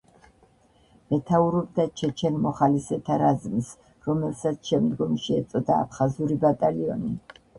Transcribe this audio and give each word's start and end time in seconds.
მეთაურობდა 1.13 1.83
ჩეჩენ 2.01 2.39
მოხალისეთა 2.45 3.17
რაზმს, 3.23 3.69
რომელსაც 4.09 4.71
შემდგომში 4.73 5.37
ეწოდა 5.43 5.77
„აფხაზური 5.85 6.39
ბატალიონი“. 6.47 7.13